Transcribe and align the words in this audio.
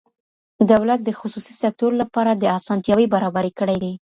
دولت 0.71 0.99
د 1.03 1.09
خصوصي 1.19 1.53
سکتور 1.63 1.91
لپاره 2.01 2.31
اسانتیاوې 2.59 3.05
برابرې 3.13 3.51
کړې 3.59 3.77
دي. 3.83 3.93